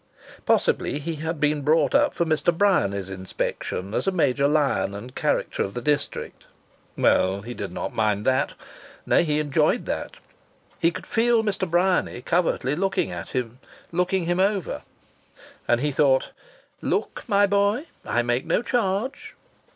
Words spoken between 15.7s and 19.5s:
he thought: "Look, my boy! I make no charge."